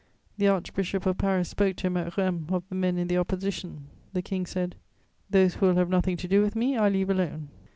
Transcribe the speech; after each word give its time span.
The 0.39 0.47
Archbishop 0.47 1.05
of 1.05 1.19
Paris 1.19 1.49
spoke 1.49 1.75
to 1.75 1.85
him 1.85 1.95
at 1.95 2.17
Rheims 2.17 2.49
of 2.51 2.67
the 2.69 2.73
men 2.73 2.97
in 2.97 3.07
the 3.07 3.19
Opposition; 3.19 3.85
the 4.13 4.23
King 4.23 4.47
said: 4.47 4.73
"Those 5.29 5.53
who 5.53 5.67
will 5.67 5.75
have 5.75 5.89
nothing 5.89 6.17
to 6.17 6.27
do 6.27 6.41
with 6.41 6.55
me, 6.55 6.75
I 6.75 6.89
leave 6.89 7.11
alone." 7.11 7.49